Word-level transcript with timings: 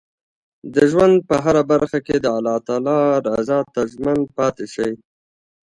د 0.73 0.75
ژوند 0.91 1.15
په 1.27 1.35
هره 1.43 1.63
برخه 1.71 1.99
کې 2.05 2.15
د 2.19 2.25
الله 2.57 2.99
رضا 3.27 3.59
ته 3.73 3.81
ژمن 3.91 4.19
پاتې 4.37 4.65
شئ. 4.73 4.93